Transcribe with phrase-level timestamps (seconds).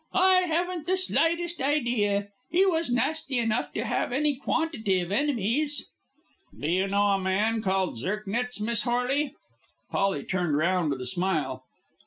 [0.15, 2.29] "I haven't the slightest idea.
[2.49, 5.85] He was nasty enough to have any quantity of enemies."
[6.59, 9.35] "Do you know a man called Zirknitz, Miss Horley?"
[9.91, 11.65] Polly turned round with a smile.